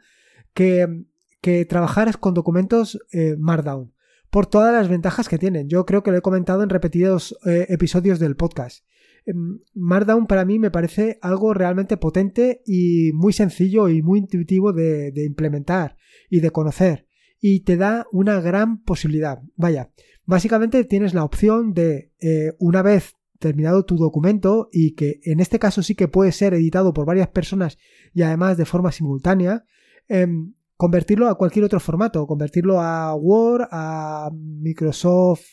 que 0.55 1.07
que 1.45 1.67
trabajar 1.67 2.19
con 2.21 2.33
documentos 2.33 2.99
eh, 3.13 3.37
Markdown 3.39 3.93
por 4.31 4.47
todas 4.47 4.73
las 4.73 4.89
ventajas 4.89 5.29
que 5.29 5.37
tienen. 5.37 5.69
Yo 5.69 5.85
creo 5.85 6.03
que 6.03 6.11
lo 6.11 6.17
he 6.17 6.23
comentado 6.23 6.63
en 6.63 6.71
repetidos 6.71 7.37
eh, 7.45 7.67
episodios 7.69 8.19
del 8.19 8.35
podcast. 8.35 8.83
Em, 9.27 9.61
Markdown 9.75 10.27
para 10.27 10.45
mí 10.45 10.59
me 10.59 10.71
parece 10.71 11.19
algo 11.23 11.55
realmente 11.55 11.97
potente 11.97 12.63
y 12.67 13.13
muy 13.15 13.33
sencillo 13.33 13.89
y 13.89 14.03
muy 14.03 14.19
intuitivo 14.21 14.73
de, 14.73 15.13
implementar 15.25 15.97
y 16.31 16.41
de 16.41 16.51
conocer. 16.51 17.07
Y 17.41 17.61
te 17.61 17.77
da 17.77 18.07
una 18.13 18.41
gran 18.41 18.83
posibilidad. 18.83 19.43
Vaya, 19.57 19.91
básicamente 20.25 20.85
tienes 20.85 21.15
la 21.15 21.25
opción 21.25 21.73
de, 21.73 22.13
eh, 22.21 22.53
una 22.59 22.83
vez 22.83 23.17
terminado 23.39 23.85
tu 23.85 23.97
documento 23.97 24.69
y 24.73 24.95
que 24.95 25.21
en 25.25 25.41
este 25.41 25.59
caso 25.59 25.83
sí 25.83 25.95
que 25.95 26.09
puede 26.09 26.33
ser 26.33 26.55
editado 26.55 26.95
por 26.95 27.05
varias 27.05 27.29
personas 27.29 27.77
y 28.15 28.23
además 28.23 28.57
de 28.57 28.65
forma 28.65 28.93
simultánea, 28.93 29.65
em, 30.09 30.55
convertirlo 30.77 31.29
a 31.29 31.37
cualquier 31.37 31.65
otro 31.65 31.81
formato, 31.81 32.27
convertirlo 32.27 32.81
a 32.81 33.15
Word, 33.15 33.69
a 33.71 34.31
Microsoft, 34.33 35.45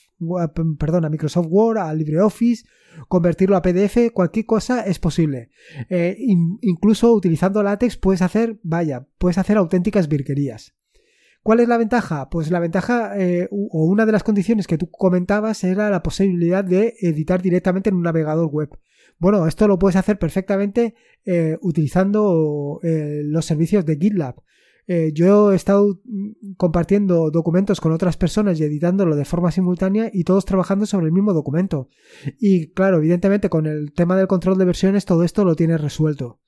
perdón, 0.78 1.06
a 1.06 1.10
Microsoft 1.10 1.48
Word, 1.50 1.78
a 1.78 1.94
LibreOffice, 1.94 2.66
convertirlo 3.08 3.56
a 3.56 3.62
PDF, 3.62 4.12
cualquier 4.14 4.46
cosa 4.46 4.82
es 4.82 5.00
posible. 5.00 5.50
Eh, 5.90 6.16
incluso 6.62 7.14
utilizando 7.14 7.64
látex 7.64 7.98
puedes 7.98 8.22
hacer, 8.22 8.60
vaya, 8.64 9.08
puedes 9.18 9.38
hacer 9.38 9.58
auténticas 9.58 10.08
virquerías. 10.08 10.76
¿Cuál 11.44 11.60
es 11.60 11.68
la 11.68 11.78
ventaja? 11.78 12.30
Pues 12.30 12.52
la 12.52 12.60
ventaja 12.60 13.14
eh, 13.18 13.48
o 13.52 13.86
una 13.86 14.06
de 14.06 14.12
las 14.12 14.24
condiciones 14.24 14.68
que 14.68 14.78
tú 14.78 14.92
comentabas 14.92 15.64
era 15.64 15.90
la 15.90 16.04
posibilidad 16.04 16.64
de 16.64 16.94
editar 17.00 17.42
directamente 17.42 17.90
en 17.90 17.96
un 17.96 18.04
navegador 18.04 18.48
web. 18.48 18.70
Bueno, 19.18 19.48
esto 19.48 19.68
lo 19.68 19.80
puedes 19.80 19.96
hacer 19.96 20.20
perfectamente 20.20 20.94
eh, 21.26 21.58
utilizando 21.62 22.80
los 22.84 23.46
servicios 23.46 23.86
de 23.86 23.98
GitLab. 23.98 24.36
Eh, 24.88 25.12
yo 25.14 25.52
he 25.52 25.56
estado 25.56 26.00
mm, 26.04 26.54
compartiendo 26.58 27.32
documentos 27.32 27.80
con 27.80 27.92
otras 27.92 28.18
personas 28.18 28.60
y 28.60 28.64
editándolo 28.64 29.16
de 29.16 29.26
forma 29.26 29.52
simultánea 29.52 30.10
y 30.12 30.24
todos 30.24 30.46
trabajando 30.46 30.86
sobre 30.86 31.08
el 31.08 31.12
mismo 31.12 31.34
documento. 31.34 31.90
Y 32.40 32.72
claro, 32.72 32.98
evidentemente 32.98 33.50
con 33.50 33.68
el 33.68 33.94
tema 33.94 34.18
del 34.18 34.28
control 34.28 34.58
de 34.58 34.66
versiones 34.66 35.06
todo 35.06 35.24
esto 35.24 35.46
lo 35.46 35.56
tienes 35.56 35.82
resuelto. 35.82 36.40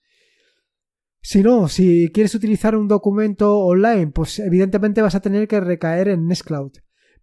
Si 1.22 1.42
no, 1.42 1.70
si 1.70 2.12
quieres 2.14 2.36
utilizar 2.36 2.76
un 2.76 2.90
documento 2.90 3.60
online, 3.60 4.08
pues 4.08 4.40
evidentemente 4.40 5.02
vas 5.02 5.16
a 5.16 5.22
tener 5.22 5.48
que 5.48 5.62
recaer 5.62 6.10
en 6.10 6.28
Nextcloud. 6.28 6.74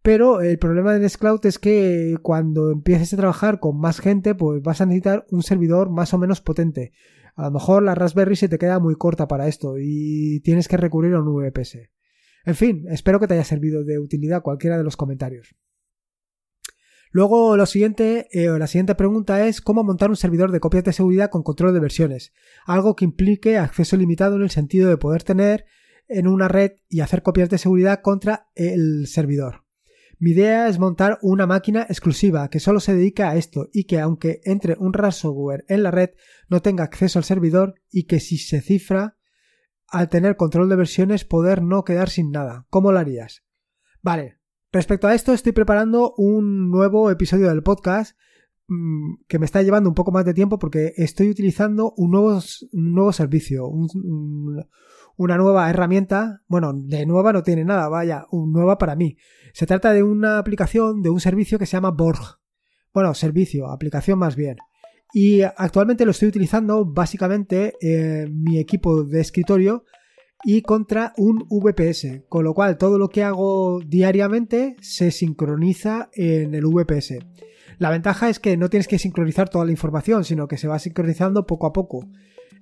Pero 0.03 0.41
el 0.41 0.59
problema 0.59 0.95
de 0.95 1.01
Nextcloud 1.01 1.45
es 1.45 1.59
que 1.59 2.17
cuando 2.23 2.71
empieces 2.71 3.13
a 3.13 3.19
trabajar 3.19 3.61
con 3.61 3.79
más 3.79 4.01
gente, 4.01 4.35
pues 4.35 4.63
vas 4.63 4.81
a 4.81 4.87
necesitar 4.87 5.27
un 5.31 5.43
servidor 5.43 5.91
más 5.91 6.15
o 6.15 6.19
menos 6.19 6.41
potente. 6.41 6.93
A 7.41 7.45
lo 7.45 7.53
mejor 7.53 7.83
la 7.83 7.95
Raspberry 7.95 8.37
se 8.37 8.51
te 8.51 8.59
queda 8.59 8.79
muy 8.79 8.97
corta 8.97 9.27
para 9.27 9.49
esto 9.49 9.77
y 9.79 10.41
tienes 10.41 10.69
que 10.69 10.77
recurrir 10.77 11.15
a 11.15 11.21
un 11.21 11.35
VPS. 11.35 11.79
En 12.45 12.55
fin, 12.55 12.85
espero 12.91 13.19
que 13.19 13.27
te 13.27 13.35
haya 13.35 13.45
servido 13.45 13.83
de 13.83 13.99
utilidad 13.99 14.43
cualquiera 14.43 14.77
de 14.77 14.85
los 14.85 14.99
comentarios. 14.99 15.55
Luego 17.13 17.57
lo 17.57 17.65
siguiente, 17.65 18.29
eh, 18.33 18.47
la 18.59 18.67
siguiente 18.67 18.95
pregunta 18.95 19.47
es 19.47 19.63
cómo 19.63 19.83
montar 19.83 20.11
un 20.11 20.17
servidor 20.17 20.53
de 20.53 20.61
copias 20.61 20.85
de 20.85 20.93
seguridad 20.93 21.31
con 21.31 21.43
control 21.43 21.73
de 21.73 21.81
versiones, 21.81 22.33
algo 22.67 22.95
que 22.95 23.07
implique 23.07 23.57
acceso 23.57 23.97
limitado 23.97 24.37
en 24.37 24.43
el 24.43 24.51
sentido 24.51 24.91
de 24.91 24.99
poder 24.99 25.23
tener 25.23 25.65
en 26.09 26.29
una 26.29 26.47
red 26.47 26.73
y 26.91 27.01
hacer 27.01 27.23
copias 27.23 27.49
de 27.49 27.59
seguridad 27.59 28.03
contra 28.03 28.51
el 28.55 29.07
servidor. 29.07 29.65
Mi 30.23 30.33
idea 30.33 30.69
es 30.69 30.79
montar 30.79 31.19
una 31.23 31.47
máquina 31.47 31.87
exclusiva 31.89 32.51
que 32.51 32.61
solo 32.61 32.79
se 32.79 32.95
dedica 32.95 33.31
a 33.31 33.37
esto 33.37 33.71
y 33.73 33.85
que 33.85 34.01
aunque 34.01 34.43
entre 34.45 34.77
un 34.79 34.93
ransomware 34.93 35.65
en 35.67 35.83
la 35.83 35.91
red 35.91 36.11
no 36.51 36.61
tenga 36.61 36.85
acceso 36.85 37.19
al 37.19 37.25
servidor 37.25 37.77
y 37.91 38.05
que 38.05 38.21
si 38.21 38.37
se 38.37 38.61
cifra 38.61 39.17
al 39.89 40.11
tener 40.11 40.37
control 40.37 40.69
de 40.69 40.77
versiones 40.77 41.25
poder 41.25 41.63
no 41.63 41.85
quedar 41.85 42.11
sin 42.11 42.31
nada. 42.31 42.67
¿Cómo 42.69 42.93
lo 42.93 42.99
harías? 42.99 43.45
Vale, 44.03 44.39
respecto 44.71 45.09
a 45.09 45.15
esto 45.15 45.33
estoy 45.33 45.53
preparando 45.53 46.13
un 46.19 46.71
nuevo 46.71 47.11
episodio 47.11 47.49
del 47.49 47.63
podcast 47.63 48.15
mm, 48.69 49.23
que 49.27 49.39
me 49.39 49.47
está 49.47 49.63
llevando 49.63 49.89
un 49.89 49.95
poco 49.95 50.13
más 50.13 50.27
de 50.27 50.35
tiempo 50.35 50.59
porque 50.59 50.93
estoy 50.99 51.31
utilizando 51.31 51.95
un 51.97 52.11
nuevo, 52.11 52.39
nuevo 52.73 53.13
servicio, 53.15 53.71
una 55.21 55.37
nueva 55.37 55.69
herramienta. 55.69 56.41
Bueno, 56.49 56.73
de 56.73 57.05
nueva 57.05 57.35
no 57.35 57.43
tiene 57.43 57.63
nada, 57.63 57.91
vaya, 57.91 58.25
nueva 58.33 58.79
para 58.79 58.97
mí. 58.97 59.19
Se 59.53 59.67
trata 59.67 59.93
de 59.93 60.03
una 60.03 60.39
aplicación, 60.39 61.03
de 61.03 61.11
un 61.11 61.21
servicio 61.21 61.59
que 61.59 61.67
se 61.67 61.73
llama 61.73 61.91
Borg. 61.91 62.41
Bueno, 62.95 63.13
servicio, 63.13 63.69
aplicación 63.69 64.19
más 64.19 64.35
bien. 64.35 64.57
Y 65.13 65.43
actualmente 65.43 66.07
lo 66.07 66.13
estoy 66.13 66.29
utilizando 66.29 66.87
básicamente 66.87 67.75
en 67.83 68.43
mi 68.43 68.59
equipo 68.59 69.05
de 69.05 69.21
escritorio 69.21 69.85
y 70.43 70.63
contra 70.63 71.13
un 71.19 71.47
VPS, 71.51 72.23
con 72.31 72.43
lo 72.45 72.55
cual 72.55 72.79
todo 72.79 72.97
lo 72.97 73.11
que 73.11 73.23
hago 73.23 73.81
diariamente 73.87 74.75
se 74.81 75.11
sincroniza 75.11 76.09
en 76.15 76.55
el 76.55 76.65
VPS. 76.65 77.19
La 77.77 77.91
ventaja 77.91 78.31
es 78.31 78.41
que 78.41 78.57
no 78.57 78.71
tienes 78.71 78.89
que 78.89 78.99
sincronizar 78.99 79.51
toda 79.51 79.67
la 79.67 79.73
información, 79.73 80.25
sino 80.25 80.49
que 80.49 80.57
se 80.57 80.67
va 80.67 80.79
sincronizando 80.79 81.45
poco 81.45 81.67
a 81.67 81.75
poco. 81.75 82.09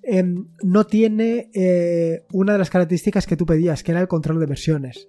Em, 0.03 0.47
no 0.63 0.87
tiene 0.87 1.51
eh, 1.55 2.25
una 2.33 2.53
de 2.53 2.59
las 2.59 2.71
características 2.71 3.27
que 3.27 3.37
tú 3.37 3.47
pedías, 3.47 3.83
que 3.83 3.93
era 3.93 4.01
el 4.01 4.09
control 4.09 4.41
de 4.41 4.47
versiones. 4.47 5.09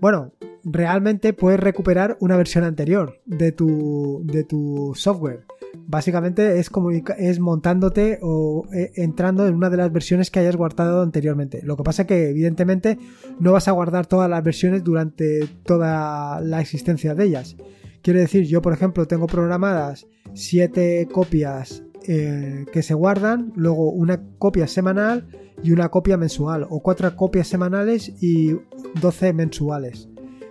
Bueno, 0.00 0.32
realmente 0.64 1.32
puedes 1.32 1.60
recuperar 1.60 2.16
una 2.20 2.36
versión 2.36 2.64
anterior 2.64 3.20
de 3.26 3.52
tu, 3.52 4.22
de 4.24 4.44
tu 4.44 4.92
software. 4.94 5.44
Básicamente 5.86 6.58
es, 6.58 6.70
es 7.18 7.40
montándote 7.40 8.18
o 8.22 8.64
eh, 8.72 8.92
entrando 8.94 9.46
en 9.46 9.54
una 9.54 9.70
de 9.70 9.76
las 9.76 9.92
versiones 9.92 10.30
que 10.30 10.40
hayas 10.40 10.56
guardado 10.56 11.02
anteriormente. 11.02 11.60
Lo 11.62 11.76
que 11.76 11.82
pasa 11.82 12.02
es 12.02 12.08
que 12.08 12.30
evidentemente 12.30 12.98
no 13.40 13.52
vas 13.52 13.68
a 13.68 13.72
guardar 13.72 14.06
todas 14.06 14.30
las 14.30 14.42
versiones 14.42 14.82
durante 14.84 15.46
toda 15.64 16.40
la 16.40 16.60
existencia 16.60 17.14
de 17.14 17.24
ellas. 17.24 17.56
Quiero 18.02 18.20
decir, 18.20 18.44
yo 18.44 18.62
por 18.62 18.72
ejemplo 18.72 19.06
tengo 19.06 19.26
programadas 19.26 20.06
7 20.34 21.08
copias 21.10 21.82
eh, 22.06 22.66
que 22.72 22.82
se 22.82 22.94
guardan, 22.94 23.52
luego 23.56 23.90
una 23.90 24.22
copia 24.38 24.66
semanal 24.66 25.26
y 25.62 25.72
una 25.72 25.88
copia 25.88 26.16
mensual, 26.16 26.66
o 26.68 26.80
cuatro 26.80 27.14
copias 27.16 27.48
semanales 27.48 28.12
y 28.20 28.56
12 29.00 29.32
mensuales. 29.32 30.08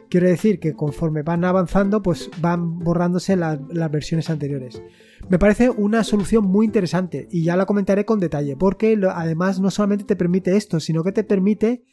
Quiero 0.10 0.28
decir 0.28 0.60
que 0.60 0.74
conforme 0.74 1.24
van 1.24 1.44
avanzando, 1.44 2.04
pues 2.04 2.30
van 2.40 2.80
borrándose 2.80 3.36
las, 3.36 3.60
versiones 3.92 4.30
anteriores. 4.30 4.82
Me 5.28 5.40
parece 5.40 5.70
una 5.70 6.04
solución 6.04 6.46
muy 6.46 6.68
interesante 6.68 7.28
y 7.32 7.44
ya 7.44 7.58
la 7.58 7.66
comentaré 7.66 8.06
con 8.06 8.20
detalle, 8.20 8.56
porque 8.56 9.00
además 9.12 9.60
no 9.60 9.72
solamente 9.72 10.06
te 10.06 10.16
permite 10.16 10.56
esto, 10.56 10.80
sino 10.80 11.04
que 11.04 11.12
te 11.14 11.24
permite 11.24 11.84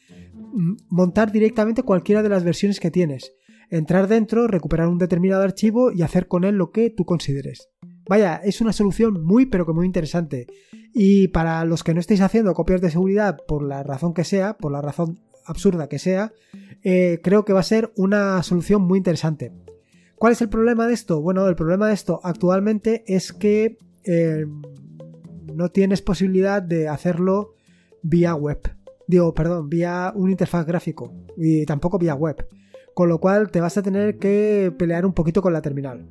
mm, 0.53 0.73
montar 0.89 1.31
directamente 1.31 1.83
cualquiera 1.83 2.21
de 2.21 2.29
las 2.29 2.43
versiones 2.43 2.79
que 2.79 2.91
tienes. 2.91 3.33
Entrar 3.71 4.07
dentro, 4.07 4.47
recuperar 4.47 4.87
un 4.87 4.97
determinado 4.97 5.43
archivo 5.43 5.91
y 5.91 6.03
hacer 6.03 6.27
con 6.27 6.43
él 6.43 6.55
lo 6.55 6.71
que 6.71 6.89
tú 6.89 7.05
consideres. 7.05 7.69
Vaya, 8.11 8.41
es 8.43 8.59
una 8.59 8.73
solución 8.73 9.23
muy 9.23 9.45
pero 9.45 9.65
que 9.65 9.71
muy 9.71 9.85
interesante. 9.85 10.45
Y 10.93 11.29
para 11.29 11.63
los 11.63 11.81
que 11.81 11.93
no 11.93 12.01
estéis 12.01 12.19
haciendo 12.19 12.53
copias 12.53 12.81
de 12.81 12.91
seguridad 12.91 13.37
por 13.47 13.63
la 13.63 13.83
razón 13.83 14.13
que 14.13 14.25
sea, 14.25 14.57
por 14.57 14.73
la 14.73 14.81
razón 14.81 15.21
absurda 15.45 15.87
que 15.87 15.97
sea, 15.97 16.33
eh, 16.83 17.21
creo 17.23 17.45
que 17.45 17.53
va 17.53 17.61
a 17.61 17.63
ser 17.63 17.93
una 17.95 18.43
solución 18.43 18.81
muy 18.81 18.97
interesante. 18.97 19.53
¿Cuál 20.17 20.33
es 20.33 20.41
el 20.41 20.49
problema 20.49 20.87
de 20.87 20.93
esto? 20.93 21.21
Bueno, 21.21 21.47
el 21.47 21.55
problema 21.55 21.87
de 21.87 21.93
esto 21.93 22.19
actualmente 22.21 23.05
es 23.07 23.31
que 23.31 23.77
eh, 24.03 24.45
no 25.55 25.69
tienes 25.69 26.01
posibilidad 26.01 26.61
de 26.61 26.89
hacerlo 26.89 27.53
vía 28.01 28.35
web. 28.35 28.59
Digo, 29.07 29.33
perdón, 29.33 29.69
vía 29.69 30.11
un 30.13 30.31
interfaz 30.31 30.65
gráfico 30.65 31.13
y 31.37 31.65
tampoco 31.65 31.97
vía 31.97 32.15
web. 32.15 32.45
Con 32.93 33.07
lo 33.07 33.19
cual 33.21 33.51
te 33.51 33.61
vas 33.61 33.77
a 33.77 33.81
tener 33.81 34.17
que 34.17 34.75
pelear 34.77 35.05
un 35.05 35.13
poquito 35.13 35.41
con 35.41 35.53
la 35.53 35.61
terminal. 35.61 36.09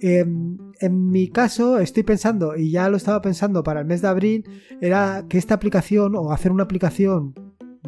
Em, 0.00 0.58
en 0.80 1.10
mi 1.10 1.28
caso, 1.28 1.78
estoy 1.78 2.02
pensando, 2.02 2.56
y 2.56 2.70
ya 2.70 2.88
lo 2.88 2.96
estaba 2.96 3.22
pensando 3.22 3.62
para 3.62 3.80
el 3.80 3.86
mes 3.86 4.02
de 4.02 4.08
abril, 4.08 4.44
era 4.80 5.24
que 5.28 5.38
esta 5.38 5.54
aplicación 5.54 6.14
o 6.16 6.32
hacer 6.32 6.52
una 6.52 6.64
aplicación 6.64 7.34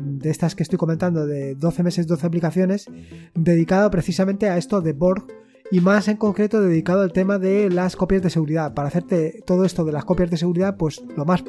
de 0.01 0.31
estas 0.31 0.55
que 0.55 0.63
estoy 0.63 0.79
comentando 0.79 1.27
de 1.27 1.55
12 1.55 1.83
meses, 1.83 2.07
12 2.07 2.27
aplicaciones, 2.27 2.87
dedicado 3.35 3.91
precisamente 3.91 4.49
a 4.49 4.57
esto 4.57 4.81
de 4.81 4.93
Borg 4.93 5.27
y 5.71 5.81
más 5.81 6.09
en 6.09 6.17
concreto 6.17 6.61
dedicado 6.61 7.03
al 7.03 7.13
tema 7.13 7.39
de 7.39 7.69
las 7.69 7.97
copias 7.97 8.23
de 8.23 8.31
seguridad, 8.31 8.75
para 8.75 8.89
hacerte 8.89 9.43
todo 9.47 9.65
esto 9.65 9.85
de 9.85 9.93
las 9.93 10.05
copias 10.05 10.31
de 10.31 10.37
seguridad 10.37 10.77
pues 10.77 11.03
lo 11.17 11.25
más 11.25 11.45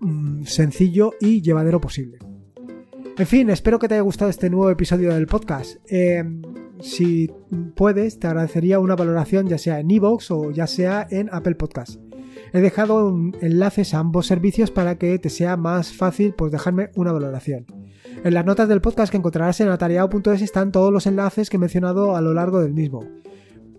mm, 0.00 0.44
sencillo 0.44 1.14
y 1.20 1.40
llevadero 1.40 1.80
posible. 1.80 2.18
En 3.16 3.26
fin, 3.26 3.50
espero 3.50 3.78
que 3.78 3.88
te 3.88 3.94
haya 3.94 4.02
gustado 4.02 4.30
este 4.30 4.50
nuevo 4.50 4.70
episodio 4.70 5.12
del 5.12 5.26
podcast. 5.26 5.76
Em, 5.86 6.42
si 6.80 7.30
puedes, 7.74 8.18
te 8.18 8.26
agradecería 8.26 8.78
una 8.78 8.96
valoración 8.96 9.48
ya 9.48 9.58
sea 9.58 9.80
en 9.80 9.90
iVoox 9.90 10.30
o 10.30 10.50
ya 10.50 10.66
sea 10.66 11.06
en 11.10 11.28
Apple 11.32 11.54
Podcast. 11.54 12.00
He 12.52 12.60
dejado 12.60 13.14
enlaces 13.40 13.94
a 13.94 13.98
ambos 13.98 14.26
servicios 14.26 14.70
para 14.70 14.96
que 14.96 15.18
te 15.18 15.30
sea 15.30 15.56
más 15.56 15.92
fácil 15.92 16.34
pues 16.34 16.52
dejarme 16.52 16.90
una 16.96 17.12
valoración. 17.12 17.66
En 18.24 18.34
las 18.34 18.44
notas 18.44 18.68
del 18.68 18.80
podcast 18.80 19.10
que 19.10 19.18
encontrarás 19.18 19.60
en 19.60 19.68
atareado.es 19.68 20.42
están 20.42 20.72
todos 20.72 20.92
los 20.92 21.06
enlaces 21.06 21.48
que 21.48 21.56
he 21.56 21.60
mencionado 21.60 22.16
a 22.16 22.20
lo 22.20 22.34
largo 22.34 22.60
del 22.60 22.72
mismo. 22.72 23.04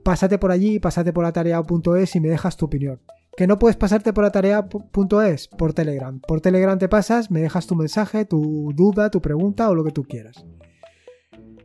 Pásate 0.04 0.38
por 0.40 0.52
allí, 0.52 0.80
pásate 0.80 1.14
por 1.14 1.26
atareado.es 1.26 2.16
y 2.16 2.20
me 2.20 2.30
dejas 2.30 2.58
tu 2.58 2.66
opinión. 2.66 3.00
¿Que 3.38 3.48
no 3.48 3.60
puedes 3.60 3.78
pasarte 3.78 4.14
por 4.14 4.26
atareado.es? 4.26 5.48
Por 5.48 5.74
Telegram. 5.74 6.20
Por 6.20 6.42
Telegram 6.42 6.78
te 6.78 6.90
pasas, 6.90 7.30
me 7.32 7.42
dejas 7.42 7.68
tu 7.68 7.76
mensaje, 7.76 8.26
tu 8.26 8.74
duda, 8.76 9.10
tu 9.10 9.22
pregunta 9.22 9.70
o 9.70 9.76
lo 9.76 9.84
que 9.84 9.92
tú 9.92 10.04
quieras. 10.04 10.46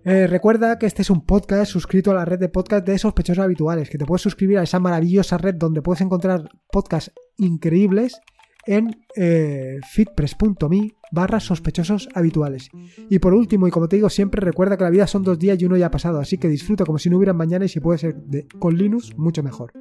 Eh, 0.08 0.28
recuerda 0.28 0.78
que 0.78 0.86
este 0.86 1.02
es 1.02 1.10
un 1.10 1.22
podcast 1.26 1.72
suscrito 1.72 2.12
a 2.12 2.14
la 2.14 2.24
red 2.24 2.38
de 2.38 2.48
podcast 2.48 2.86
de 2.86 2.96
sospechosos 2.96 3.42
habituales, 3.42 3.90
que 3.90 3.98
te 3.98 4.04
puedes 4.04 4.22
suscribir 4.22 4.56
a 4.58 4.62
esa 4.62 4.78
maravillosa 4.78 5.36
red 5.36 5.56
donde 5.56 5.82
puedes 5.82 6.00
encontrar 6.00 6.48
podcasts 6.70 7.10
increíbles 7.38 8.20
en 8.66 9.02
eh, 9.16 9.80
fitpress.me 9.90 10.94
barra 11.10 11.40
sospechosos 11.40 12.08
habituales. 12.14 12.70
Y 13.10 13.18
por 13.18 13.34
último, 13.34 13.66
y 13.66 13.72
como 13.72 13.88
te 13.88 13.96
digo 13.96 14.08
siempre, 14.08 14.40
recuerda 14.40 14.76
que 14.76 14.84
la 14.84 14.90
vida 14.90 15.08
son 15.08 15.24
dos 15.24 15.40
días 15.40 15.60
y 15.60 15.64
uno 15.64 15.76
ya 15.76 15.86
ha 15.86 15.90
pasado, 15.90 16.20
así 16.20 16.38
que 16.38 16.46
disfruta 16.46 16.84
como 16.84 16.98
si 16.98 17.10
no 17.10 17.16
hubiera 17.16 17.32
mañana 17.32 17.64
y 17.64 17.68
si 17.68 17.80
puede 17.80 17.98
ser 17.98 18.14
con 18.60 18.76
Linux, 18.76 19.10
mucho 19.16 19.42
mejor. 19.42 19.72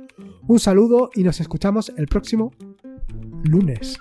Un 0.47 0.59
saludo 0.59 1.11
y 1.13 1.21
nos 1.21 1.39
escuchamos 1.39 1.93
el 1.97 2.07
próximo 2.07 2.51
lunes. 3.43 3.99